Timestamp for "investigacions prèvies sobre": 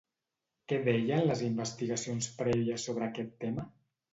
1.49-3.09